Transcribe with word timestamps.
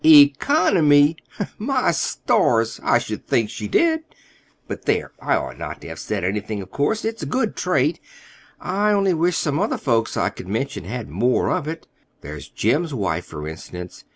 "Economy! 0.03 1.15
My 1.59 1.91
stars, 1.91 2.79
I 2.81 2.97
should 2.97 3.27
think 3.27 3.51
she 3.51 3.67
did! 3.67 4.03
But, 4.67 4.85
there, 4.85 5.11
I 5.19 5.35
ought 5.35 5.59
not 5.59 5.79
to 5.81 5.89
have 5.89 5.99
said 5.99 6.23
anything, 6.23 6.59
of 6.59 6.71
course. 6.71 7.05
It's 7.05 7.21
a 7.21 7.27
good 7.27 7.55
trait. 7.55 7.99
I 8.59 8.93
only 8.93 9.13
wish 9.13 9.37
some 9.37 9.59
other 9.59 9.77
folks 9.77 10.17
I 10.17 10.29
could 10.29 10.47
mention 10.47 10.85
had 10.85 11.07
more 11.07 11.51
of 11.51 11.67
it. 11.67 11.85
There's 12.21 12.47
Jim's 12.49 12.95
wife, 12.95 13.25
for 13.27 13.47
instance. 13.47 14.03